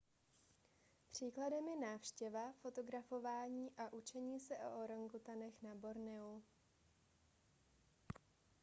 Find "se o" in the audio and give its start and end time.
4.39-4.79